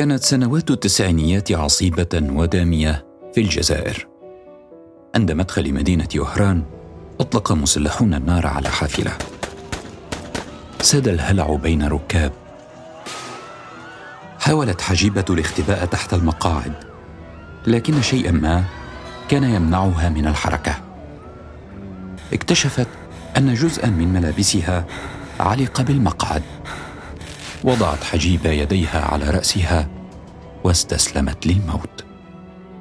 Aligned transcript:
كانت 0.00 0.22
سنوات 0.22 0.70
التسعينيات 0.70 1.52
عصيبة 1.52 2.08
ودامية 2.14 3.06
في 3.34 3.40
الجزائر. 3.40 4.06
عند 5.14 5.32
مدخل 5.32 5.74
مدينة 5.74 6.08
وهران 6.16 6.62
أطلق 7.20 7.52
مسلحون 7.52 8.14
النار 8.14 8.46
على 8.46 8.68
حافلة. 8.68 9.12
ساد 10.80 11.08
الهلع 11.08 11.54
بين 11.54 11.82
ركاب. 11.88 12.32
حاولت 14.38 14.80
حجيبة 14.80 15.24
الاختباء 15.30 15.84
تحت 15.84 16.14
المقاعد، 16.14 16.74
لكن 17.66 18.02
شيئا 18.02 18.30
ما 18.30 18.64
كان 19.28 19.44
يمنعها 19.44 20.08
من 20.08 20.26
الحركة. 20.26 20.80
اكتشفت 22.32 22.88
أن 23.36 23.54
جزءا 23.54 23.86
من 23.86 24.12
ملابسها 24.12 24.84
علق 25.40 25.80
بالمقعد 25.80 26.42
وضعت 27.64 28.04
حجيبه 28.04 28.50
يديها 28.50 29.00
على 29.00 29.30
رأسها 29.30 29.88
واستسلمت 30.64 31.46
للموت. 31.46 32.04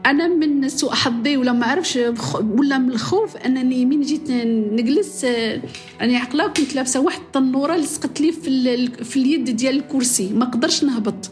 أنا 0.06 0.28
من 0.28 0.70
سوء 0.70 0.94
حظي 0.94 1.38
ولا 1.38 1.52
ما 1.52 1.66
عرفش 1.66 2.00
ولا 2.42 2.78
من 2.78 2.92
الخوف 2.92 3.38
أنني 3.38 3.86
من 3.86 4.02
جيت 4.02 4.32
نجلس 4.72 5.26
راني 6.02 6.18
عقلة 6.18 6.48
كنت 6.48 6.76
لابسة 6.76 7.00
واحد 7.00 7.20
التنورة 7.20 7.76
لصقت 7.76 8.22
لي 8.22 8.32
في, 8.32 8.88
في 9.04 9.18
اليد 9.18 9.56
ديال 9.56 9.76
الكرسي. 9.78 10.34
ما 10.34 10.46
قدرش 10.46 10.84
نهبط. 10.84 11.32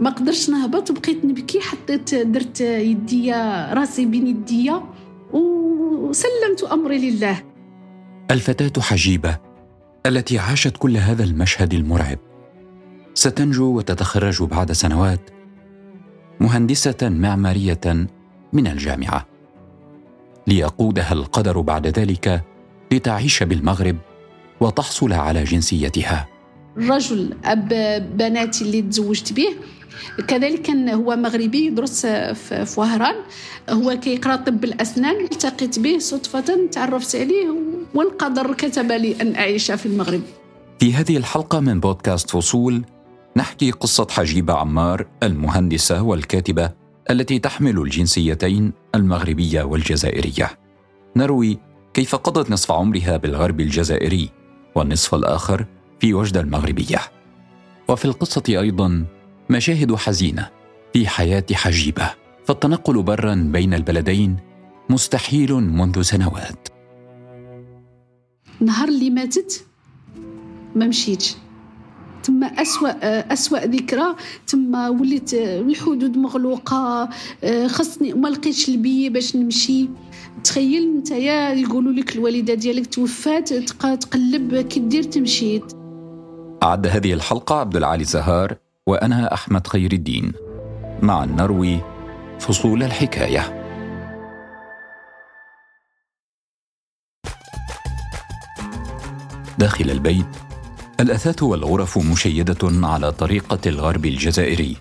ما 0.00 0.10
قدرش 0.10 0.50
نهبط 0.50 0.90
وبقيت 0.90 1.24
نبكي 1.24 1.60
حطيت 1.60 2.14
درت 2.14 2.60
يديا 2.60 3.74
راسي 3.74 4.06
بين 4.06 4.26
يديا 4.26 4.82
وسلمت 5.32 6.62
أمري 6.72 7.10
لله. 7.10 7.42
الفتاة 8.30 8.82
حجيبة 8.82 9.38
التي 10.06 10.38
عاشت 10.38 10.76
كل 10.76 10.96
هذا 10.96 11.24
المشهد 11.24 11.74
المرعب 11.74 12.18
ستنجو 13.14 13.76
وتتخرج 13.76 14.42
بعد 14.42 14.72
سنوات 14.72 15.30
مهندسة 16.40 16.96
معمارية 17.02 18.06
من 18.52 18.66
الجامعة. 18.66 19.26
ليقودها 20.46 21.12
القدر 21.12 21.60
بعد 21.60 21.86
ذلك 21.86 22.44
لتعيش 22.92 23.42
بالمغرب 23.42 23.96
وتحصل 24.60 25.12
على 25.12 25.44
جنسيتها. 25.44 26.28
الرجل 26.76 27.36
أب 27.44 27.68
بناتي 28.16 28.64
اللي 28.64 28.82
تزوجت 28.82 29.32
به 29.32 29.48
كذلك 30.28 30.62
كان 30.62 30.88
هو 30.88 31.16
مغربي 31.16 31.66
يدرس 31.66 32.06
في 32.06 32.80
وهران. 32.80 33.14
هو 33.70 34.00
كيقرأ 34.00 34.36
طب 34.36 34.64
الأسنان 34.64 35.24
التقيت 35.24 35.78
به 35.78 35.98
صدفة 35.98 36.68
تعرفت 36.72 37.16
عليه 37.16 37.46
والقدر 37.94 38.54
كتب 38.54 38.92
لي 38.92 39.16
أن 39.20 39.34
أعيش 39.34 39.70
في 39.70 39.86
المغرب. 39.86 40.22
في 40.78 40.94
هذه 40.94 41.16
الحلقة 41.16 41.60
من 41.60 41.80
بودكاست 41.80 42.30
فصول 42.30 42.84
نحكي 43.36 43.70
قصة 43.70 44.06
حجيبة 44.10 44.54
عمار 44.54 45.06
المهندسة 45.22 46.02
والكاتبة 46.02 46.72
التي 47.10 47.38
تحمل 47.38 47.78
الجنسيتين 47.78 48.72
المغربية 48.94 49.62
والجزائرية. 49.62 50.58
نروي 51.16 51.58
كيف 51.94 52.14
قضت 52.14 52.50
نصف 52.50 52.72
عمرها 52.72 53.16
بالغرب 53.16 53.60
الجزائري 53.60 54.30
والنصف 54.74 55.14
الآخر 55.14 55.66
في 56.00 56.14
وجدة 56.14 56.40
المغربية. 56.40 56.98
وفي 57.88 58.04
القصة 58.04 58.42
أيضا 58.48 59.06
مشاهد 59.50 59.94
حزينة 59.94 60.50
في 60.92 61.08
حياة 61.08 61.46
حجيبة، 61.52 62.10
فالتنقل 62.44 63.02
برا 63.02 63.34
بين 63.34 63.74
البلدين 63.74 64.36
مستحيل 64.90 65.54
منذ 65.54 66.02
سنوات. 66.02 66.68
نهار 68.60 68.88
اللي 68.88 69.10
ماتت 69.10 69.66
ما 70.76 70.86
مشيتش 70.86 71.36
تما 72.24 72.46
أسوأ 72.46 72.90
أسوأ 73.32 73.58
ذكرى. 73.58 74.16
تما 74.46 74.88
وليت 74.88 75.34
الحدود 75.34 76.16
مغلوقة. 76.16 77.08
خصني 77.66 78.12
ما 78.12 78.28
لقيتش 78.28 78.68
البي 78.68 79.08
باش 79.08 79.36
نمشي. 79.36 79.88
تخيل 80.44 80.96
نتايا 80.96 81.50
يقولوا 81.50 81.92
لك 81.92 82.16
الوالدة 82.16 82.54
ديالك 82.54 82.94
توفات 82.94 83.52
تقلب 83.52 84.56
كي 84.56 84.80
دير 84.80 85.02
تمشي. 85.02 85.60
أعد 86.62 86.86
هذه 86.86 87.12
الحلقة 87.12 87.60
عبد 87.60 87.76
العالي 87.76 88.04
زهار 88.04 88.56
وأنا 88.86 89.34
أحمد 89.34 89.66
خير 89.66 89.92
الدين. 89.92 90.32
مع 91.02 91.24
نروي 91.24 91.80
فصول 92.40 92.82
الحكاية. 92.82 93.64
داخل 99.58 99.90
البيت 99.90 100.26
الأثاث 101.04 101.42
والغرف 101.42 101.98
مشيدة 101.98 102.58
على 102.62 103.12
طريقة 103.12 103.58
الغرب 103.66 104.06
الجزائري. 104.06 104.76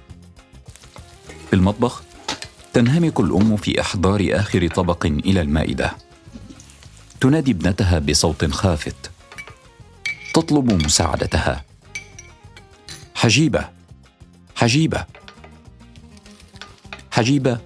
في 1.47 1.53
المطبخ 1.53 2.03
تنهمك 2.73 3.19
الأم 3.19 3.57
في 3.57 3.81
إحضار 3.81 4.27
آخر 4.31 4.67
طبق 4.67 5.05
إلى 5.05 5.41
المائدة. 5.41 5.95
تنادي 7.21 7.51
ابنتها 7.51 7.99
بصوت 7.99 8.45
خافت. 8.45 9.11
تطلب 10.33 10.71
مساعدتها. 10.71 11.63
حجيبة 13.15 13.69
حجيبة 14.55 15.05
حجيبة 17.11 17.57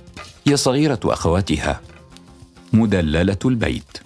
هي 0.48 0.58
صغيرة 0.58 1.00
أخواتها 1.06 1.82
مدللة 2.74 3.38
البيت 3.46 3.98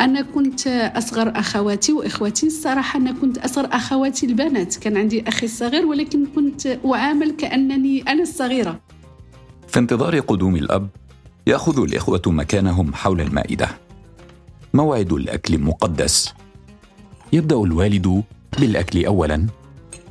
أنا 0.00 0.22
كنت 0.22 0.66
أصغر 0.96 1.32
أخواتي 1.36 1.92
وإخواتي 1.92 2.46
الصراحة 2.46 2.98
أنا 2.98 3.12
كنت 3.12 3.38
أصغر 3.38 3.68
أخواتي 3.72 4.26
البنات. 4.26 4.76
كان 4.76 4.96
عندي 4.96 5.28
أخي 5.28 5.46
الصغير 5.46 5.86
ولكن 5.86 6.26
كنت 6.34 6.66
أعامل 6.66 7.30
كأنني 7.30 8.02
أنا 8.02 8.22
الصغيرة. 8.22 8.80
في 9.68 9.78
انتظار 9.78 10.20
قدوم 10.20 10.56
الأب 10.56 10.88
يأخذ 11.46 11.82
الإخوة 11.82 12.22
مكانهم 12.26 12.94
حول 12.94 13.20
المائدة. 13.20 13.68
موعد 14.74 15.12
الأكل 15.12 15.58
مقدس. 15.58 16.34
يبدأ 17.32 17.56
الوالد 17.56 18.22
بالأكل 18.58 19.04
أولا 19.06 19.46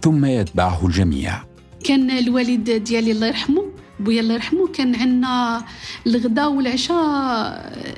ثم 0.01 0.25
يتبعه 0.25 0.85
الجميع. 0.85 1.44
كان 1.83 2.11
الوالد 2.11 2.69
ديالي 2.72 3.11
الله 3.11 3.28
يرحمه 3.28 3.69
بويا 3.99 4.21
الله 4.21 4.33
يرحمه 4.33 4.67
كان 4.67 4.95
عندنا 4.95 5.65
الغداء 6.07 6.51
والعشاء 6.51 6.97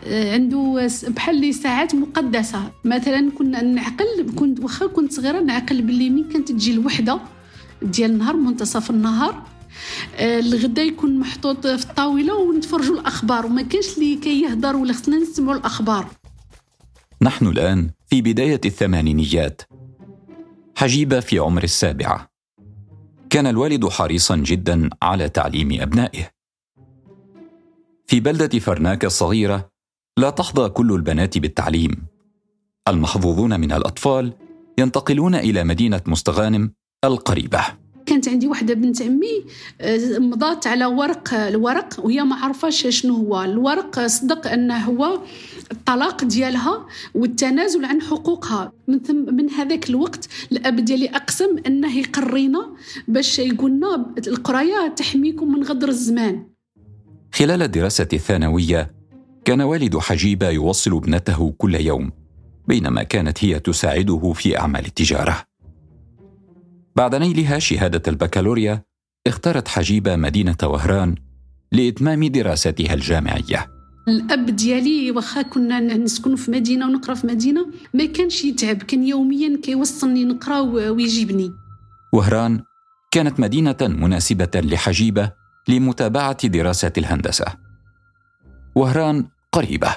آه، 0.08 0.34
عنده 0.34 0.90
بحال 1.08 1.42
لي 1.42 1.54
ساعات 1.54 1.96
مقدسة. 1.96 2.72
مثلا 2.86 3.32
كنا 3.38 3.62
نعقل 3.62 4.32
كنت 4.36 4.60
واخا 4.60 4.88
كنت 4.88 5.14
صغيرة 5.14 5.40
نعقل 5.40 5.82
باللي 5.82 6.10
مين 6.10 6.30
كانت 6.30 6.52
تجي 6.52 6.74
الوحدة 6.74 7.20
ديال 7.82 8.12
النهار 8.12 8.36
منتصف 8.36 8.90
النهار. 8.90 9.44
آه، 10.16 10.40
الغداء 10.40 10.86
يكون 10.86 11.20
محطوط 11.20 11.68
في 11.68 11.90
الطاولة 11.90 12.36
ونتفرجوا 12.36 12.96
الأخبار 12.96 13.46
وما 13.46 13.62
كانش 13.62 13.98
اللي 13.98 14.16
كيهضر 14.16 14.76
ولا 14.76 14.94
خصنا 14.94 15.18
نسمعوا 15.18 15.58
الأخبار. 15.58 16.08
نحن 17.22 17.48
الآن 17.48 17.90
في 18.08 18.22
بداية 18.22 18.62
الثمانينيات. 18.66 19.62
حجيبة 20.76 21.20
في 21.20 21.40
عمر 21.40 21.64
السابعة. 21.64 22.31
كان 23.32 23.48
الوالد 23.48 23.88
حريصا 23.88 24.36
جدا 24.36 24.90
على 25.02 25.30
تعليم 25.30 25.82
أبنائه. 25.82 26.30
في 28.08 28.20
بلدة 28.20 28.60
فرناك 28.60 29.06
الصغيرة 29.06 29.70
لا 30.18 30.30
تحظى 30.30 30.70
كل 30.70 30.92
البنات 30.92 31.38
بالتعليم. 31.38 32.08
المحظوظون 32.88 33.60
من 33.60 33.72
الأطفال 33.72 34.34
ينتقلون 34.78 35.36
إلى 35.36 35.64
مدينة 35.64 36.02
مستغانم 36.08 36.74
القريبة. 37.04 37.81
كانت 38.06 38.30
عندي 38.30 38.48
واحدة 38.48 38.74
بنت 38.74 39.02
عمي 39.02 39.46
آه، 39.82 40.20
مضات 40.20 40.68
على 40.68 40.86
ورق 40.86 41.34
الورق 41.34 42.06
وهي 42.06 42.24
ما 42.24 42.36
عرفاش 42.36 42.88
شنو 42.88 43.16
هو. 43.16 43.44
الورق 43.44 44.06
صدق 44.06 44.48
أنه 44.48 44.78
هو 44.78 45.22
الطلاق 45.72 46.24
ديالها 46.24 46.88
والتنازل 47.16 47.86
عن 47.86 48.02
حقوقها. 48.02 48.72
من 48.88 49.00
ثم 49.00 49.36
من 49.36 49.50
هذاك 49.50 49.90
الوقت 49.90 50.30
الأب 50.52 50.76
ديالي 50.76 51.10
أقسم 51.10 51.58
أنه 51.68 51.98
يقرينا 51.98 52.70
باش 53.08 53.40
يقولنا 53.40 54.14
القراية 54.28 54.88
تحميكم 54.88 55.52
من 55.52 55.64
غدر 55.64 55.90
الزمان. 55.90 56.46
خلال 57.34 57.62
الدراسة 57.62 58.08
الثانوية 58.14 58.92
كان 59.46 59.62
والد 59.62 59.98
حجيبة 59.98 60.50
يوصل 60.50 60.98
ابنته 60.98 61.54
كل 61.58 61.76
يوم 61.76 62.12
بينما 62.68 63.04
كانت 63.04 63.44
هي 63.44 63.60
تساعده 63.60 64.34
في 64.34 64.60
أعمال 64.60 64.86
التجارة. 64.86 65.51
بعد 66.96 67.16
نيلها 67.16 67.60
شهاده 67.60 68.02
البكالوريا 68.08 68.84
اختارت 69.28 69.68
حجيبة 69.68 70.16
مدينة 70.16 70.58
وهران 70.64 71.16
لإتمام 71.72 72.26
دراستها 72.26 72.94
الجامعية. 72.94 73.68
الأب 74.08 74.46
ديالي 74.46 75.12
واخا 75.12 75.42
كنا 75.42 75.80
نسكن 75.80 76.36
في 76.36 76.52
مدينة 76.52 76.86
ونقرأ 76.86 77.14
في 77.14 77.28
مدينة 77.28 77.68
ما 77.94 78.06
كانش 78.06 78.44
يتعب 78.44 78.78
كان 78.84 79.04
يوميا 79.04 79.60
كيوصلني 79.64 80.26
نقرأ 80.26 80.60
ويجيبني. 80.60 81.52
وهران 82.14 82.64
كانت 83.12 83.40
مدينة 83.40 83.78
مناسبة 83.82 84.52
لحجيبة 84.56 85.32
لمتابعة 85.68 86.48
دراسة 86.48 86.92
الهندسة. 86.98 87.46
وهران 88.76 89.28
قريبة 89.52 89.96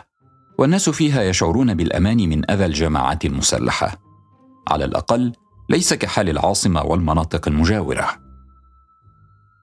والناس 0.58 0.91
فيها 0.91 1.23
يشعرون 1.23 1.75
بالأمان 1.75 2.17
من 2.17 2.50
أذى 2.50 2.67
الجماعات 2.67 3.25
المسلحة. 3.25 3.96
على 4.69 4.85
الأقل 4.85 5.32
ليس 5.69 5.94
كحال 5.94 6.28
العاصمة 6.28 6.82
والمناطق 6.82 7.49
المجاورة. 7.49 8.08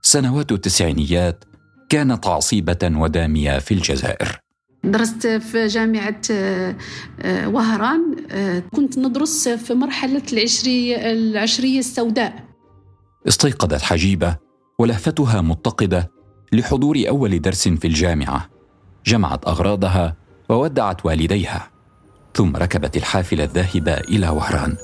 سنوات 0.02 0.52
التسعينيات 0.52 1.44
كانت 1.90 2.28
عصيبة 2.28 2.80
ودامية 2.84 3.60
في 3.60 3.74
الجزائر. 3.74 4.40
درست 4.84 5.28
في 5.28 5.68
جامعة 5.68 6.22
آه، 6.32 6.76
وهران 7.48 8.16
آه، 8.32 8.60
كنت 8.60 8.98
ندرس 8.98 9.50
في 9.50 9.74
مرحلة 9.74 10.24
العشرية, 10.34 11.12
العشرية 11.12 11.80
السوداء. 11.80 12.46
استيقظت 13.28 13.82
حجيبة 13.82 14.38
ولهفتها 14.80 15.42
متقدة 15.42 16.12
لحضور 16.54 17.04
أول 17.08 17.42
درس 17.42 17.68
في 17.68 17.88
الجامعة. 17.88 18.50
جمعت 19.06 19.48
أغراضها 19.48 20.16
وودعت 20.50 21.06
والديها 21.06 21.70
ثم 22.34 22.56
ركبت 22.56 22.98
الحافلة 22.98 23.44
الذاهبة 23.44 23.94
إلى 23.94 24.30
وهران. 24.30 24.78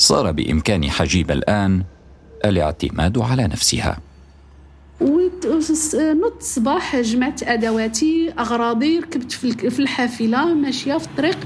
صار 0.00 0.32
بإمكان 0.32 0.90
حجيبة 0.90 1.34
الآن 1.34 1.84
الاعتماد 2.44 3.18
على 3.18 3.44
نفسها. 3.44 3.98
نط 5.02 6.36
الصباح 6.40 6.96
جمعت 6.96 7.42
أدواتي 7.42 8.32
أغراضي 8.38 8.98
ركبت 8.98 9.32
في 9.32 9.78
الحافلة 9.78 10.54
ماشية 10.54 10.98
في 10.98 11.06
الطريق. 11.06 11.38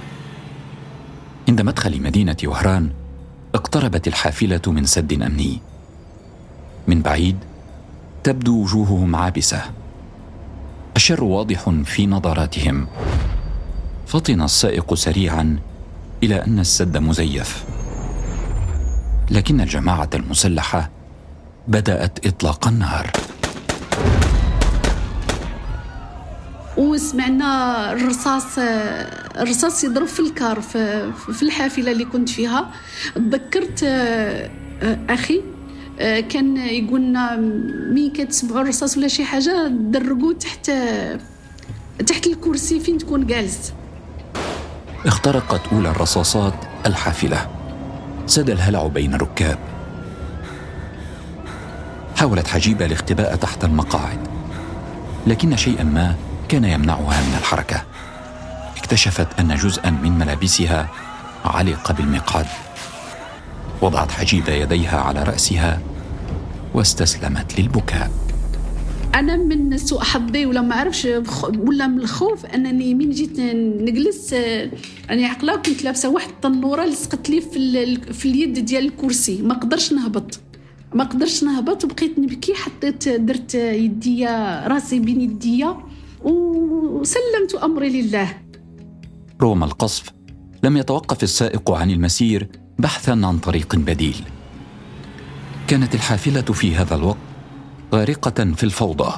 عند 1.48 1.60
مدخل 1.60 2.02
مدينة 2.02 2.36
وهران 2.44 2.90
اقتربت 3.54 4.08
الحافلة 4.08 4.60
من 4.66 4.84
سد 4.84 5.12
أمني. 5.12 5.60
من 6.88 7.02
بعيد 7.02 7.36
تبدو 8.24 8.62
وجوههم 8.62 9.16
عابسة. 9.16 9.62
الشر 10.96 11.24
واضح 11.24 11.70
في 11.84 12.06
نظراتهم. 12.06 12.86
فطن 14.06 14.42
السائق 14.42 14.94
سريعا 14.94 15.58
إلى 16.22 16.44
أن 16.44 16.58
السد 16.58 16.96
مزيف. 16.96 17.64
لكن 19.30 19.60
الجماعة 19.60 20.10
المسلحة 20.14 20.90
بدأت 21.68 22.26
إطلاق 22.26 22.68
النار. 22.68 23.10
وسمعنا 26.76 27.92
الرصاص 27.92 28.58
الرصاص 29.38 29.84
يضرب 29.84 30.06
في 30.06 30.20
الكار 30.20 30.60
في, 30.60 31.12
في 31.32 31.42
الحافلة 31.42 31.92
اللي 31.92 32.04
كنت 32.04 32.28
فيها. 32.28 32.70
تذكرت 33.14 33.82
آه، 33.84 34.50
أخي 35.10 35.42
آه، 36.00 36.20
كان 36.20 36.56
يقولنا 36.56 37.36
مين 37.92 38.12
كتسمعوا 38.12 38.60
الرصاص 38.60 38.96
ولا 38.96 39.08
شي 39.08 39.24
حاجة 39.24 39.68
درقوا 39.68 40.32
تحت 40.32 40.70
تحت 42.06 42.26
الكرسي 42.26 42.80
فين 42.80 42.98
تكون 42.98 43.26
جالس. 43.26 43.72
اخترقت 45.06 45.60
أولى 45.72 45.90
الرصاصات 45.90 46.54
الحافلة. 46.86 47.63
ساد 48.26 48.50
الهلع 48.50 48.86
بين 48.86 49.14
الركاب 49.14 49.58
حاولت 52.16 52.46
حجيبة 52.46 52.86
الاختباء 52.86 53.36
تحت 53.36 53.64
المقاعد 53.64 54.18
لكن 55.26 55.56
شيئا 55.56 55.84
ما 55.84 56.14
كان 56.48 56.64
يمنعها 56.64 57.20
من 57.20 57.36
الحركة. 57.38 57.82
اكتشفت 58.76 59.40
أن 59.40 59.54
جزءا 59.54 59.90
من 59.90 60.18
ملابسها 60.18 60.88
علق 61.44 61.92
بالمقعد. 61.92 62.46
وضعت 63.80 64.10
حجيبة 64.10 64.52
يديها 64.52 65.00
على 65.00 65.22
رأسها 65.22 65.80
واستسلمت 66.74 67.60
للبكاء. 67.60 68.10
أنا 69.14 69.36
من 69.36 69.78
سوء 69.78 70.00
حظي 70.00 70.46
ولا 70.46 70.60
ما 70.60 70.74
عرفش 70.74 71.08
ولا 71.58 71.86
من 71.86 72.00
الخوف 72.00 72.46
أنني 72.46 72.94
من 72.94 73.10
جيت 73.10 73.40
نجلس 73.40 74.32
يعني 74.32 75.26
عقلة 75.26 75.56
كنت 75.56 75.84
لابسة 75.84 76.08
واحد 76.08 76.28
التنورة 76.28 76.84
لصقت 76.84 77.30
لي 77.30 77.40
في, 77.40 77.96
في 77.96 78.28
اليد 78.28 78.58
ديال 78.64 78.86
الكرسي. 78.86 79.42
ما 79.42 79.54
قدرش 79.54 79.92
نهبط. 79.92 80.40
ما 80.94 81.04
قدرش 81.04 81.44
نهبط 81.44 81.84
وبقيت 81.84 82.18
نبكي 82.18 82.54
حطيت 82.54 83.08
درت 83.08 83.54
يديا 83.54 84.68
راسي 84.68 84.98
بين 84.98 85.20
يديا 85.20 85.76
وسلمت 86.22 87.54
أمري 87.62 88.02
لله. 88.02 88.28
رغم 89.42 89.64
القصف 89.64 90.04
لم 90.62 90.76
يتوقف 90.76 91.22
السائق 91.22 91.70
عن 91.70 91.90
المسير 91.90 92.48
بحثا 92.78 93.10
عن 93.10 93.38
طريق 93.38 93.76
بديل. 93.76 94.16
كانت 95.68 95.94
الحافلة 95.94 96.42
في 96.42 96.74
هذا 96.74 96.94
الوقت 96.94 97.33
غارقة 97.94 98.52
في 98.54 98.64
الفوضى 98.64 99.12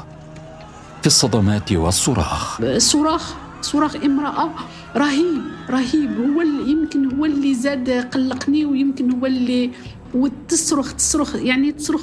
في 1.01 1.07
الصدمات 1.07 1.73
والصراخ. 1.73 2.61
صراخ 2.79 3.35
صراخ 3.63 3.97
امرأة 3.97 4.51
رهيب 4.97 5.43
رهيب. 5.71 6.11
هو 6.21 6.41
اللي 6.41 6.71
يمكن 6.71 7.17
هو 7.17 7.25
اللي 7.25 7.55
زاد 7.55 7.91
قلقني 7.91 8.65
ويمكن 8.65 9.13
هو 9.13 9.27
اللي 9.27 9.71
وتصرخ 10.15 10.95
تصرخ 10.95 11.35
يعني 11.35 11.73
تصرخ 11.73 12.01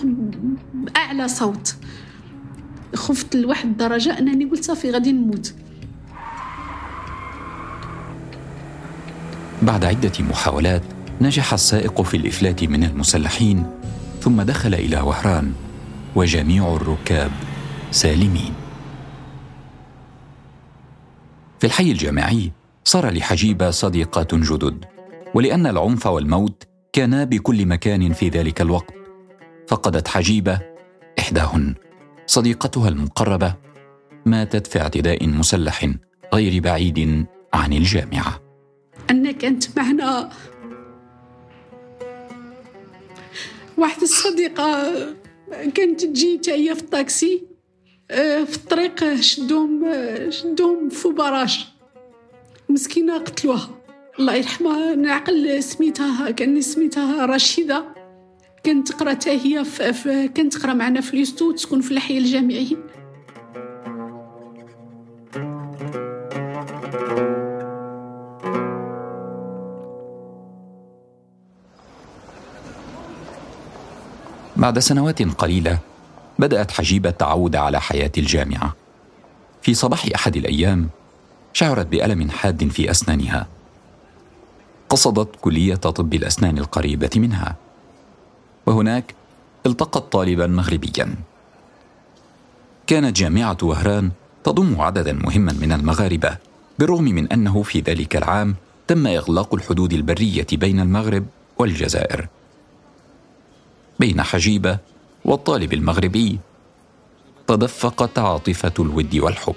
بأعلى 0.74 1.28
صوت. 1.28 1.76
خفت 2.96 3.36
لواحد 3.36 3.66
الدرجة 3.70 4.20
أنني 4.20 4.46
قلت 4.46 4.64
صافي 4.64 4.92
غادي 4.92 5.12
نموت. 5.12 5.54
بعد 9.62 9.86
عدة 9.86 10.12
محاولات 10.20 10.84
نجح 11.22 11.54
السائق 11.54 12.02
في 12.02 12.18
الإفلات 12.18 12.64
من 12.64 12.84
المسلحين 12.84 13.66
ثم 14.22 14.42
دخل 14.42 14.74
إلى 14.74 15.02
وهران. 15.02 15.54
وجميع 16.16 16.76
الركاب 16.76 17.32
سالمين. 17.92 18.54
في 21.60 21.68
الحي 21.68 21.92
الجامعي 21.92 22.52
صار 22.84 23.10
لحجيبه 23.10 23.70
صديقات 23.72 24.36
جدد 24.36 24.86
ولأن 25.34 25.68
العنف 25.68 26.08
والموت 26.08 26.64
كانا 26.94 27.24
بكل 27.24 27.66
مكان 27.66 28.14
في 28.14 28.30
ذلك 28.30 28.62
الوقت. 28.62 28.94
فقدت 29.68 30.08
حجيبة 30.08 30.62
إحداهن. 31.20 31.76
صديقتها 32.26 32.90
المقربة 32.90 33.56
ماتت 34.26 34.68
في 34.68 34.82
اعتداء 34.82 35.28
مسلح 35.28 35.90
غير 36.34 36.62
بعيد 36.62 37.26
عن 37.54 37.74
الجامعة. 37.74 38.40
أن 39.12 39.32
كانت 39.32 39.80
معنا. 39.80 40.30
واحدة 43.78 44.04
الصديقة 44.04 44.94
كانت 45.52 46.06
تجي 46.06 46.42
هي 46.48 46.76
في 46.76 46.82
الطاكسي 46.82 47.44
آه، 48.12 48.44
في 48.44 48.58
الطريق 48.58 49.16
شدوهم 49.20 49.94
شدوهم 50.30 50.90
في 50.90 51.10
براج 51.10 51.66
مسكينة 52.70 53.18
قتلوها. 53.18 53.70
الله 54.20 54.36
يرحمها 54.36 54.96
نعقل 54.96 55.64
سميتها 55.64 56.32
كان 56.32 56.62
سميتها 56.62 57.26
رشيدة. 57.26 57.86
كانت 58.64 58.92
تقرا 58.92 59.18
هي 59.28 59.66
في 59.66 60.28
كانت 60.36 60.54
تقرأ 60.54 60.74
معنا 60.74 61.02
في 61.02 61.18
ليستو 61.18 61.52
تسكن 61.52 61.82
في 61.82 61.92
الحي 61.92 62.18
الجامعي 62.18 62.78
بعد 74.64 74.80
سنوات 74.80 75.22
قليلة 75.22 75.80
بدأت 76.40 76.72
حجيبة 76.72 77.10
تعود 77.10 77.56
على 77.56 77.82
حياة 77.82 78.12
الجامعة. 78.18 78.76
في 79.62 79.74
صباح 79.74 80.06
أحد 80.16 80.36
الأيام 80.36 80.90
شعرت 81.54 81.88
بألم 81.88 82.30
حاد 82.30 82.68
في 82.68 82.92
أسنانها. 82.92 83.48
قصدت 84.90 85.36
كلية 85.42 85.76
طب 85.76 86.14
الأسنان 86.14 86.58
القريبة 86.58 87.10
منها. 87.16 87.56
وهناك 88.66 89.16
التقت 89.66 90.12
طالبا 90.12 90.48
مغربيا. 90.48 91.16
كانت 92.88 93.16
جامعة 93.16 93.58
وهران 93.64 94.12
تضم 94.44 94.82
عددا 94.82 95.14
مهما 95.14 95.54
من 95.54 95.72
المغاربة 95.72 96.38
بالرغم 96.80 97.04
من 97.04 97.32
أنه 97.32 97.64
في 97.64 97.80
ذلك 97.80 98.16
العام 98.16 98.56
تم 98.88 99.08
إغلاق 99.08 99.54
الحدود 99.54 99.94
البرية 99.94 100.48
بين 100.52 100.80
المغرب 100.80 101.26
والجزائر. 101.58 102.28
بين 104.00 104.22
حجيبة 104.22 104.78
والطالب 105.26 105.74
المغربي. 105.74 106.40
تدفقت 107.48 108.20
عاطفة 108.20 108.74
الود 108.80 109.16
والحب. 109.16 109.56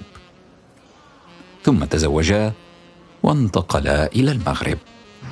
ثم 1.63 1.83
تزوجا 1.83 2.53
وانتقلا 3.23 4.05
إلى 4.15 4.31
المغرب. 4.31 4.77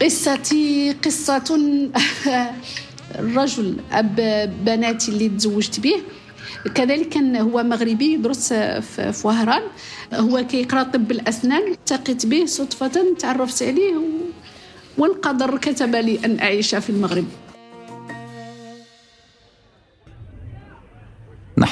قصتي 0.02 0.96
قصة 1.04 1.50
الرجل 3.20 3.78
أب 3.92 4.16
بناتي 4.66 5.12
اللي 5.12 5.30
تزوجت 5.30 5.80
به. 5.80 6.02
كذلك 6.76 7.10
كان 7.10 7.36
هو 7.36 7.64
مغربي 7.64 8.14
يدرس 8.14 8.54
في 8.54 9.22
وهران. 9.24 9.62
هو 10.14 10.48
كيقرأ 10.48 10.84
طب 10.84 11.12
الأسنان 11.12 11.72
التقيت 11.72 12.26
به 12.26 12.46
صدفة 12.46 13.16
تعرفت 13.20 13.64
عليه 13.64 13.94
والقدر 14.98 15.58
كتب 15.58 15.96
لي 15.96 16.20
أن 16.26 16.40
أعيش 16.40 16.76
في 16.76 16.90
المغرب. 16.90 17.26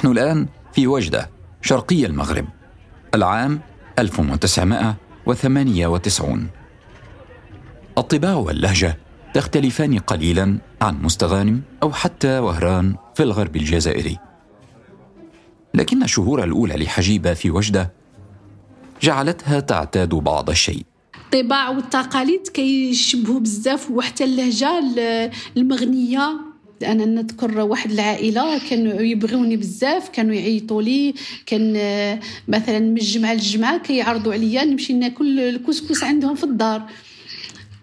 نحن 0.04 0.12
الآن 0.12 0.48
في 0.74 0.88
وجدة 0.88 1.30
شرقي 1.62 2.06
المغرب 2.06 2.46
العام 3.16 3.62
1998 4.00 6.48
الطباع 7.98 8.34
واللهجة 8.34 8.98
تختلفان 9.34 10.00
قليلا 10.00 10.58
عن 10.82 11.02
مستغانم 11.02 11.62
أو 11.84 11.92
حتى 11.92 12.40
وهران 12.40 12.96
في 13.16 13.24
الغرب 13.24 13.56
الجزائري. 13.56 14.20
لكن 15.74 16.04
الشهور 16.04 16.44
الأولى 16.44 16.76
لحجيبة 16.76 17.34
في 17.34 17.52
وجدة 17.52 17.94
جعلتها 19.02 19.60
تعتاد 19.60 20.10
بعض 20.10 20.50
الشيء. 20.50 20.86
الطباع 21.16 21.70
والتقاليد 21.70 22.48
كيشبهوا 22.48 23.40
بزاف 23.40 23.92
وحتى 23.92 24.24
اللهجة 24.24 24.80
المغنية 25.58 26.53
أنا 26.84 27.06
نذكر 27.06 27.60
واحد 27.60 27.92
العائلة 27.92 28.60
كانوا 28.70 29.02
يبغوني 29.02 29.58
بزاف 29.58 30.10
كانوا 30.10 30.36
يعيطوا 30.36 30.82
لي 30.82 31.14
كان 31.46 31.74
مثلا 32.48 32.80
من 32.80 32.98
الجمعة 32.98 33.34
للجمعة 33.34 33.78
كيعرضوا 33.78 34.34
عليا 34.34 34.64
نمشي 34.66 34.94
ناكل 34.94 35.40
الكسكس 35.40 36.04
عندهم 36.04 36.36
في 36.36 36.44
الدار. 36.44 36.82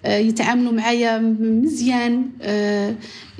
آه، 0.04 0.18
يتعاملوا 0.18 0.72
معايا 0.72 1.18
مزيان. 1.40 2.30
آه، 2.42 2.94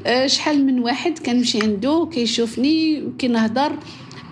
آه، 0.07 0.27
شحال 0.27 0.67
من 0.67 0.81
واحد 0.81 1.19
كنمشي 1.19 1.63
عنده 1.63 2.09
كيشوفني 2.13 3.03
كنهضر 3.21 3.77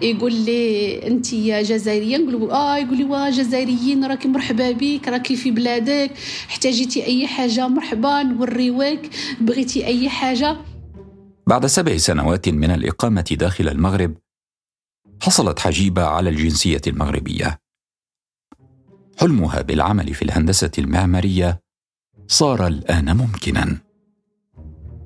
يقول 0.02 0.34
لي 0.34 1.06
أنت 1.06 1.34
جزائرية؟ 1.34 2.16
نقول 2.16 2.50
آه 2.50 2.78
يقول 2.78 2.98
لي 2.98 3.04
واه 3.04 3.30
جزائريين 3.30 4.04
راكي 4.04 4.28
مرحبا 4.28 4.70
بك 4.70 5.08
راكي 5.08 5.36
في 5.36 5.50
بلادك 5.50 6.10
احتاجيتي 6.48 7.06
أي 7.06 7.26
حاجة؟ 7.26 7.68
مرحبا 7.68 8.22
نوريوك 8.22 9.00
بغيتي 9.40 9.86
أي 9.86 10.08
حاجة؟ 10.08 10.56
بعد 11.48 11.66
سبع 11.66 11.96
سنوات 11.96 12.48
من 12.48 12.70
الإقامة 12.70 13.36
داخل 13.38 13.68
المغرب 13.68 14.16
حصلت 15.22 15.58
حجيبة 15.58 16.04
على 16.04 16.30
الجنسية 16.30 16.80
المغربية. 16.86 17.58
حلمها 19.20 19.62
بالعمل 19.62 20.14
في 20.14 20.22
الهندسة 20.22 20.70
المعمارية 20.78 21.60
صار 22.26 22.66
الآن 22.66 23.16
ممكنا. 23.16 23.78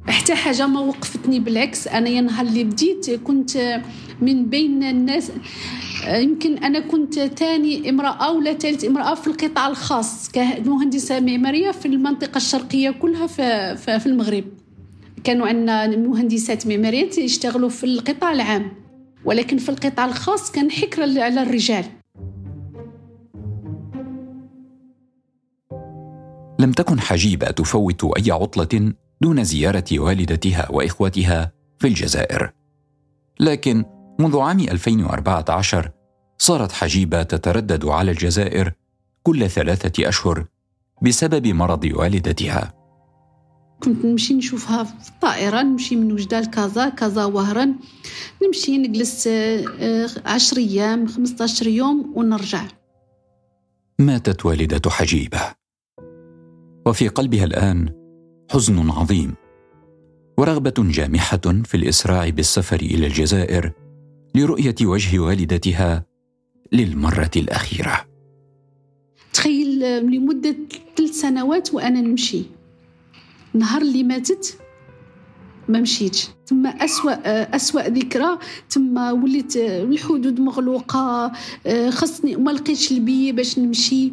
حتى 0.08 0.34
حاجة 0.34 0.66
ما 0.66 0.80
وقفتني 0.80 1.40
بالعكس 1.40 1.88
أنا 1.88 2.08
يا 2.08 2.20
نهار 2.20 2.46
اللي 2.46 2.64
بديت 2.64 3.10
كنت 3.10 3.82
من 4.20 4.50
بين 4.50 4.82
الناس 4.82 5.32
يمكن 6.06 6.58
أنا 6.58 6.80
كنت 6.80 7.14
ثاني 7.14 7.90
امرأة 7.90 8.32
ولا 8.32 8.54
ثالث 8.54 8.84
امرأة 8.84 9.14
في 9.14 9.26
القطاع 9.26 9.68
الخاص 9.68 10.30
كمهندسة 10.30 11.20
معمارية 11.20 11.70
في 11.70 11.86
المنطقة 11.86 12.36
الشرقية 12.36 12.90
كلها 12.90 13.26
في 13.76 14.06
المغرب. 14.06 14.61
كانوا 15.24 15.46
عندنا 15.46 15.86
مهندسات 15.86 16.66
معماريات 16.66 17.18
يشتغلوا 17.18 17.68
في 17.68 17.84
القطاع 17.84 18.32
العام 18.32 18.72
ولكن 19.24 19.58
في 19.58 19.68
القطاع 19.68 20.04
الخاص 20.04 20.50
كان 20.50 20.70
حكر 20.70 21.02
على 21.02 21.42
الرجال. 21.42 21.84
لم 26.60 26.72
تكن 26.72 27.00
حجيبة 27.00 27.46
تفوت 27.46 28.04
أي 28.04 28.30
عطلة 28.30 28.92
دون 29.20 29.44
زيارة 29.44 29.84
والدتها 29.92 30.70
وإخوتها 30.70 31.52
في 31.78 31.86
الجزائر. 31.86 32.52
لكن 33.40 33.84
منذ 34.20 34.38
عام 34.38 34.60
2014 34.60 35.90
صارت 36.38 36.72
حجيبة 36.72 37.22
تتردد 37.22 37.84
على 37.84 38.10
الجزائر 38.10 38.72
كل 39.22 39.50
ثلاثة 39.50 40.08
أشهر 40.08 40.44
بسبب 41.02 41.46
مرض 41.46 41.84
والدتها. 41.94 42.81
كنت 43.84 44.04
نمشي 44.04 44.34
نشوفها 44.34 44.84
في 44.84 45.08
الطائرة 45.08 45.62
نمشي 45.62 45.96
من 45.96 46.12
وجدة 46.12 46.40
لكازا 46.40 46.88
كازا 46.88 47.24
وهران 47.24 47.74
نمشي 48.42 48.78
نجلس 48.78 49.26
آه، 49.26 50.08
عشر 50.26 50.56
أيام 50.56 51.06
خمسة 51.06 51.70
يوم 51.70 52.12
ونرجع. 52.16 52.64
ماتت 53.98 54.46
والدة 54.46 54.90
حجيبة. 54.90 55.40
وفي 56.86 57.08
قلبها 57.08 57.44
الآن 57.44 57.88
حزن 58.50 58.90
عظيم 58.90 59.34
ورغبة 60.38 60.74
جامحة 60.78 61.62
في 61.64 61.74
الإسراع 61.74 62.28
بالسفر 62.28 62.80
إلى 62.80 63.06
الجزائر 63.06 63.72
لرؤية 64.34 64.74
وجه 64.82 65.18
والدتها 65.18 66.04
للمرة 66.72 67.30
الأخيرة. 67.36 68.06
تخيل 69.32 69.84
آه، 69.84 70.00
لمدة 70.00 70.56
ثلاث 70.96 71.10
سنوات 71.10 71.74
وأنا 71.74 72.00
نمشي. 72.00 72.61
نهار 73.54 73.82
اللي 73.82 74.02
ماتت 74.02 74.58
ما 75.68 75.80
مشيتش. 75.80 76.28
تما 76.46 76.66
أسوأ 76.66 77.12
أسوأ 77.56 77.88
ذكرى. 77.88 78.38
تما 78.70 78.98
وليت 78.98 79.56
الحدود 79.56 80.40
مغلوقة. 80.40 81.32
خصني 81.88 82.36
ما 82.36 82.50
لقيتش 82.50 82.92
البي 82.92 83.32
باش 83.32 83.58
نمشي. 83.58 84.12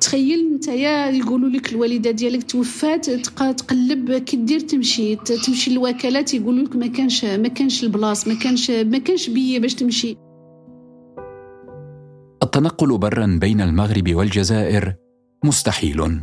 تخيل 0.00 0.52
نتايا 0.52 1.06
يقولوا 1.06 1.48
لك 1.48 1.72
الوالدة 1.72 2.10
ديالك 2.10 2.50
توفات 2.50 3.10
تقلب 3.10 4.12
كي 4.12 4.36
دير 4.36 4.60
تمشي. 4.60 5.16
تمشي 5.16 5.70
للوكالات 5.70 6.34
يقولوا 6.34 6.64
لك 6.64 6.76
ما 6.76 6.86
كانش 6.86 7.24
ما 7.24 7.48
كانش 7.48 7.84
ال 7.84 7.91
place 7.91 8.28
ما 8.28 8.34
كانش 8.34 8.70
ما 8.70 8.98
كانش 8.98 9.30
بي 9.30 9.58
باش 9.58 9.74
تمشي. 9.74 10.16
التنقل 12.42 12.98
برا 12.98 13.38
بين 13.40 13.60
المغرب 13.60 14.14
والجزائر 14.14 14.94
مستحيل. 15.44 16.20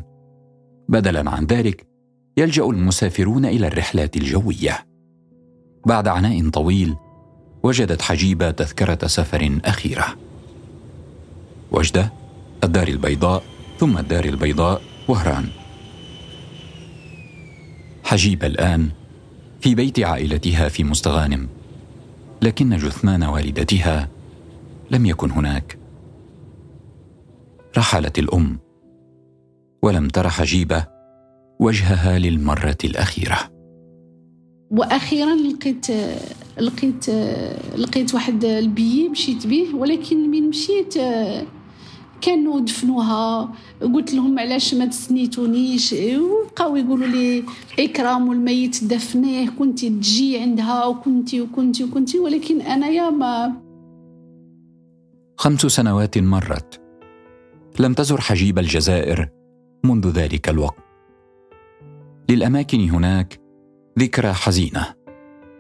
بدلا 0.90 1.30
عن 1.30 1.46
ذلك 1.46 1.93
يلجأ 2.38 2.64
المسافرون 2.64 3.46
إلى 3.46 3.68
الرحلات 3.68 4.18
الجوية. 4.18 4.88
بعد 5.86 6.08
عناء 6.08 6.50
طويل 6.50 6.96
وجدت 7.64 8.02
حجيبة 8.02 8.52
تذكرة 8.52 9.08
سفر 9.08 9.60
أخيرة. 9.66 10.06
وجدة 11.72 12.14
الدار 12.64 12.88
البيضاء 12.88 13.44
ثم 13.80 13.98
الدار 13.98 14.26
البيضاء 14.26 14.82
وهران. 15.08 15.48
حجيبة 18.04 18.48
الآن 18.48 18.90
في 19.62 19.76
بيت 19.76 20.00
عائلتها 20.00 20.70
في 20.70 20.84
مستغانم 20.84 21.48
لكن 22.42 22.78
جثمان 22.78 23.24
والدتها 23.24 24.10
لم 24.92 25.06
يكن 25.06 25.32
هناك. 25.32 25.78
رحلت 27.78 28.20
الأم 28.20 28.60
ولم 29.82 30.08
تر 30.08 30.30
حجيبة 30.30 30.93
وجهها 31.60 32.20
للمرة 32.20 32.78
الأخيرة. 32.84 33.38
وأخيرا 34.72 35.36
لقيت 35.36 35.88
لقيت 36.60 37.10
لقيت 37.78 38.14
واحد 38.14 38.46
البي 38.46 39.10
مشيت 39.10 39.48
به 39.48 39.76
ولكن 39.76 40.32
من 40.32 40.50
مشيت 40.50 40.94
كانوا 42.22 42.60
دفنوها. 42.60 43.54
قلت 43.82 44.14
لهم 44.14 44.40
علاش 44.40 44.74
ما 44.74 44.86
تسنيتونيش؟ 44.86 45.94
وبقاو 45.94 46.76
يقولوا 46.76 47.08
لي 47.08 47.44
إكرام 47.80 48.32
الميت 48.32 48.84
دفنيه 48.84 49.50
كنتي 49.50 49.90
تجي 49.90 50.40
عندها 50.40 50.86
وكنتي 50.86 51.42
وكنتي 51.42 51.84
وكنتي 51.84 52.20
ولكن 52.20 52.62
أنا 52.62 52.88
يا 52.88 53.10
ما. 53.10 53.62
خمس 55.38 55.62
سنوات 55.62 56.18
مرت. 56.18 56.82
لم 57.80 57.94
تزر 57.94 58.22
حجيب 58.22 58.60
الجزائر 58.60 59.30
منذ 59.84 60.08
ذلك 60.08 60.50
الوقت. 60.50 60.83
للأماكن 62.30 62.90
هناك 62.90 63.42
ذكرى 64.00 64.34
حزينة 64.34 64.94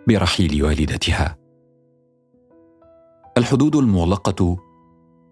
برحيل 0.07 0.63
والدتها. 0.63 1.37
الحدود 3.37 3.75
المغلقة 3.75 4.57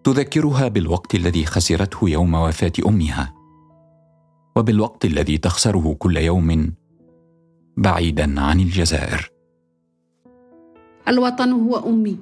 تذكرها 0.04 0.68
بالوقت 0.68 1.16
الذي 1.16 1.46
خسرته 1.46 2.10
يوم 2.10 2.34
وفاة 2.34 2.72
أمها 2.88 3.34
وبالوقت 4.56 5.06
الذي 5.06 5.38
تخسره 5.38 5.96
كل 6.00 6.18
يوم 6.18 6.74
بعيدا 7.78 8.42
عن 8.42 8.60
الجزائر. 8.60 9.32
الوطن 11.08 11.52
هو 11.52 11.90
أمي. 11.90 12.18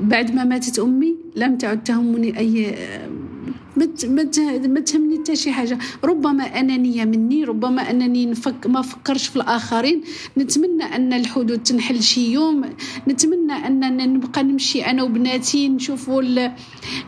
بعد 0.00 0.30
ما 0.30 0.44
ماتت 0.44 0.78
أمي 0.78 1.16
لم 1.36 1.58
تعد 1.58 1.84
تهمني 1.84 2.38
أي 2.38 2.74
ما 3.76 4.80
تهمني 4.80 5.18
حتى 5.18 5.36
شي 5.36 5.52
حاجة. 5.52 5.78
ربما 6.04 6.60
انانيه 6.60 7.04
مني 7.04 7.44
ربما 7.44 7.90
أنني 7.90 8.26
نفك 8.26 8.66
ما 8.66 8.82
فكرش 8.82 9.26
في 9.26 9.36
الآخرين. 9.36 10.02
نتمنى 10.38 10.84
أن 10.84 11.12
الحدود 11.12 11.62
تنحل 11.62 12.02
شي 12.02 12.32
يوم. 12.32 12.64
نتمنى 13.08 13.52
أننا 13.52 14.06
نبقى 14.06 14.42
نمشي 14.42 14.82
أنا 14.82 15.02
وبناتي 15.02 15.68
نشوفوا 15.68 16.22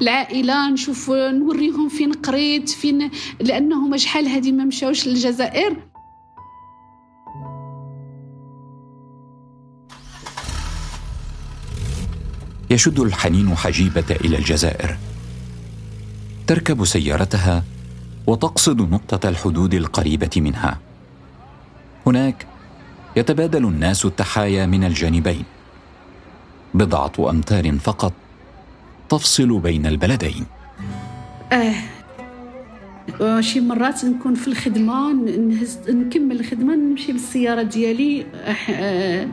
العائلة 0.01 0.71
نشوف 0.71 1.11
نوريهم 1.11 1.89
فين 1.89 2.13
قريت 2.13 2.69
فين 2.69 3.11
لأنهم 3.41 3.97
شحال 3.97 4.29
هذه 4.29 4.53
ما 4.53 4.65
مشاوش 4.65 5.07
للجزائر. 5.09 5.77
يشد 12.71 13.01
الحنين 13.01 13.55
حجيبة 13.57 14.17
إلى 14.25 14.39
الجزائر. 14.39 14.97
تركب 16.47 16.85
سيارتها 16.85 17.65
وتقصد 18.27 18.81
نقطة 18.81 19.29
الحدود 19.29 19.75
القريبة 19.75 20.31
منها. 20.37 20.79
هناك 22.07 22.47
يتبادل 23.17 23.65
الناس 23.65 24.05
التحايا 24.05 24.67
من 24.67 24.85
الجانبين. 24.85 25.45
بضعة 26.75 27.13
أمتار 27.31 27.79
فقط 27.79 28.13
تفصل 29.09 29.59
بين 29.59 29.87
البلدين. 29.87 30.47
آه. 31.53 31.75
شي 33.41 33.61
مرات 33.61 34.05
نكون 34.05 34.35
في 34.35 34.49
الخدمة 34.49 35.13
نهز 35.13 35.79
نكمل 35.89 36.41
الخدمة 36.41 36.75
نمشي 36.75 37.13
بالسيارة 37.13 37.63
ديالي 37.63 38.27
آه. 38.71 39.29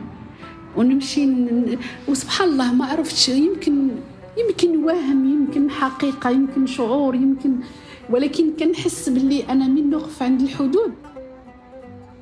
ونمشي 0.76 1.26
ن... 1.26 1.78
وسبحان 2.08 2.48
الله 2.48 2.72
ما 2.72 2.86
عرفتش 2.86 3.28
يمكن 3.28 3.88
يمكن 4.38 4.84
وهم 4.84 5.32
يمكن 5.32 5.70
حقيقة 5.70 6.30
يمكن 6.30 6.66
شعور 6.66 7.14
يمكن 7.14 7.56
ولكن 8.10 8.52
كنحس 8.58 9.08
باللي 9.08 9.44
أنا 9.48 9.68
من 9.68 9.90
نقف 9.90 10.22
عند 10.22 10.40
الحدود. 10.40 10.92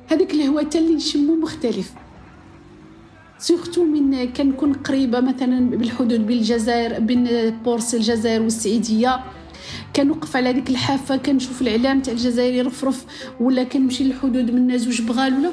هذيك 0.07 0.33
الهواء 0.33 0.67
اللي 0.75 0.95
نشمو 0.95 1.35
مختلف. 1.35 1.93
surtout 3.37 3.83
من 3.83 4.33
كنكون 4.33 4.73
قريبة 4.73 5.19
مثلا 5.19 5.69
بالحدود 5.69 6.27
بين 6.27 6.37
الجزائر 6.37 6.99
بين 6.99 7.49
بورساي 7.65 7.95
الجزائر 7.95 8.41
والسعيديه 8.41 9.19
كنوقف 9.95 10.35
على 10.35 10.53
ديك 10.53 10.69
الحافة 10.69 11.17
كنشوف 11.17 11.61
العلام 11.61 12.01
تاع 12.01 12.13
الجزائر 12.13 12.53
يرفرف 12.53 13.05
ولا 13.39 13.63
كنمشي 13.63 14.03
للحدود 14.03 14.51
من 14.51 14.77
زوج 14.77 15.01
بغال 15.01 15.33
ولا 15.33 15.51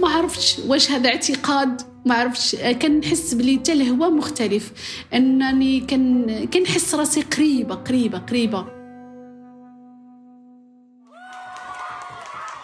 ما 0.00 0.08
عرفتش 0.08 0.58
واش 0.66 0.90
هذا 0.90 1.08
اعتقاد. 1.08 1.82
ما 2.08 2.14
عرفتش 2.14 2.56
كنحس 2.56 3.34
بلي 3.34 3.58
حتى 3.58 3.72
الهواء 3.72 4.10
مختلف. 4.10 4.72
أنني 5.14 5.80
كن 5.80 6.26
كنحس 6.54 6.94
راسي 6.94 7.22
قريبة 7.22 7.74
قريبة 7.74 8.18
قريبة. 8.18 8.66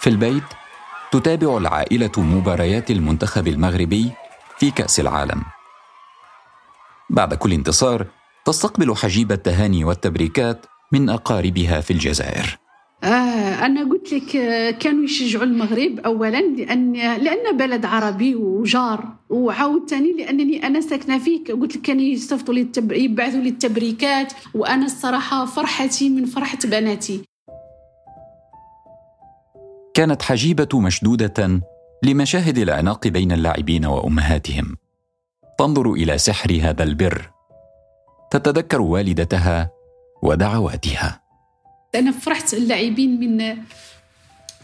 في 0.00 0.10
البيت 0.10 0.44
تتابع 1.12 1.56
العائلة 1.56 2.12
مباريات 2.16 2.90
المنتخب 2.90 3.48
المغربي 3.48 4.12
في 4.58 4.70
كأس 4.70 5.00
العالم. 5.00 5.42
بعد 7.10 7.34
كل 7.34 7.52
انتصار 7.52 8.06
تستقبل 8.44 8.96
حجيب 8.96 9.32
التهاني 9.32 9.84
والتبريكات 9.84 10.66
من 10.92 11.10
أقاربها 11.10 11.80
في 11.80 11.92
الجزائر. 11.92 12.63
آه 13.04 13.66
أنا 13.66 13.90
قلت 13.90 14.12
لك 14.12 14.36
آه، 14.36 14.70
كانوا 14.70 15.04
يشجعوا 15.04 15.44
المغرب 15.44 15.98
أولا 15.98 16.40
لأن 16.40 16.92
لأن 16.92 17.56
بلد 17.56 17.84
عربي 17.84 18.34
وجار. 18.34 19.08
وعاود 19.30 19.90
ثاني 19.90 20.12
لأنني 20.12 20.66
أنا 20.66 20.80
ساكنة 20.80 21.18
فيه 21.18 21.44
قلت 21.44 21.76
لك 21.76 21.82
كانوا 21.82 22.02
يصيفطوا 22.02 22.54
لي. 22.54 22.68
يبعثوا 22.90 23.40
لي 23.40 23.48
التبريكات. 23.48 24.32
وأنا 24.54 24.84
الصراحة 24.84 25.44
فرحتي 25.46 26.08
من 26.08 26.24
فرحة 26.24 26.58
بناتي. 26.64 27.22
كانت 29.94 30.22
حجيبة 30.22 30.68
مشدودة 30.74 31.60
لمشاهد 32.02 32.58
العناق 32.58 33.08
بين 33.08 33.32
اللاعبين 33.32 33.86
وأمهاتهم. 33.86 34.76
تنظر 35.58 35.92
إلى 35.92 36.18
سحر 36.18 36.58
هذا 36.62 36.82
البر 36.82 37.30
تتذكر 38.30 38.80
والدتها 38.80 39.70
ودعواتها. 40.22 41.23
أنا 41.94 42.10
فرحت 42.10 42.54
اللاعبين 42.54 43.20
من 43.20 43.56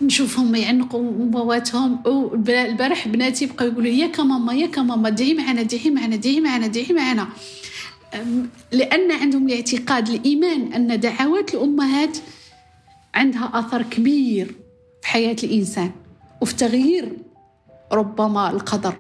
نشوفهم 0.03 0.55
يعنقوا 0.55 1.13
مواتهم 1.13 2.03
البارح 2.49 3.09
بناتي 3.09 3.47
بقاو 3.47 3.69
يقولوا 3.69 3.91
ياك 3.91 4.21
ماما 4.21 4.55
ياك 4.55 4.79
ماما 4.79 5.09
دعي 5.09 5.35
معنا 5.35 5.63
دعي 5.63 5.91
معنا 5.91 6.17
دعي 6.17 6.41
معنا 6.41 6.67
دعي 6.67 6.87
معنا. 6.91 7.29
لأن 8.73 9.13
عندهم 9.13 9.49
الاعتقاد 9.49 10.09
الإيمان 10.09 10.73
أن 10.73 11.01
دعوات 11.01 11.55
الأمهات 11.55 12.19
عندها 13.15 13.51
أثر 13.55 13.83
كبير 13.83 14.47
في 15.03 15.09
حياة 15.09 15.37
الإنسان. 15.45 15.91
وفي 16.41 16.57
تغيير 16.57 17.17
ربما 17.93 18.51
القدر. 18.51 18.99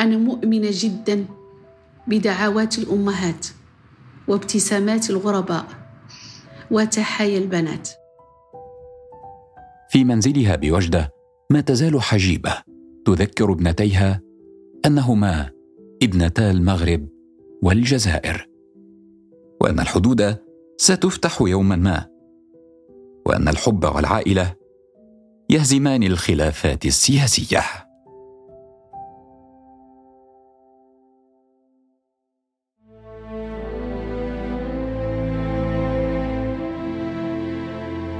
أنا 0.00 0.16
مؤمنة 0.16 0.68
جدا 0.72 1.24
بدعوات 2.06 2.78
الأمهات 2.78 3.46
وابتسامات 4.28 5.10
الغرباء. 5.10 5.79
وتحايا 6.70 7.38
البنات. 7.38 7.88
في 9.90 10.04
منزلها 10.04 10.56
بوجدة 10.56 11.12
ما 11.50 11.60
تزال 11.60 12.02
حجيبة. 12.02 12.54
تذكر 13.06 13.52
ابنتيها 13.52 14.20
أنهما 14.86 15.50
ابنتا 16.02 16.50
المغرب 16.50 17.08
والجزائر. 17.62 18.48
وأن 19.60 19.80
الحدود 19.80 20.36
ستفتح 20.76 21.40
يوما 21.40 21.76
ما. 21.76 22.06
وأن 23.26 23.48
الحب 23.48 23.84
والعائلة 23.84 24.54
يهزمان 25.50 26.02
الخلافات 26.02 26.86
السياسية. 26.86 27.89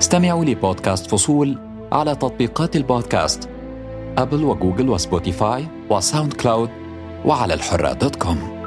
استمعوا 0.01 0.45
لبودكاست 0.45 1.11
فصول 1.11 1.59
على 1.93 2.15
تطبيقات 2.15 2.77
البودكاست 2.77 3.49
أبل 4.19 4.45
وجوجل 4.45 4.89
وسبوتيفاي 4.89 5.67
وساوند 5.91 6.33
كلاود 6.33 6.71
وعلى 7.25 7.55
الحرة 7.55 7.93
دوت 7.93 8.17
كوم. 8.17 8.60